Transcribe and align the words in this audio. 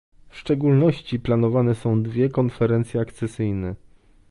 W 0.29 0.37
szczególności 0.37 1.19
planowane 1.19 1.75
są 1.75 2.03
dwie 2.03 2.29
konferencje 2.29 3.01
akcesyjne 3.01 3.75